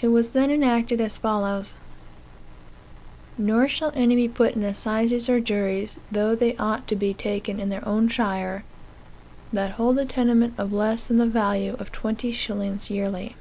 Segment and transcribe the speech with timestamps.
[0.00, 1.74] It was then enacted as follows:
[3.38, 7.60] "Nor shall, any be put in assizes or juries, though they ought to be taken
[7.60, 8.64] in their own shire,
[9.52, 13.36] that hold a tenement of less than the value of twenty shillings yearly.